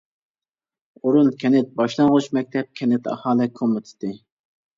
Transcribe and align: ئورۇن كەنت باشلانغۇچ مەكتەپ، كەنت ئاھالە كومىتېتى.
ئورۇن 1.03 1.29
كەنت 1.43 1.69
باشلانغۇچ 1.81 2.31
مەكتەپ، 2.39 2.73
كەنت 2.81 3.11
ئاھالە 3.13 3.49
كومىتېتى. 3.61 4.13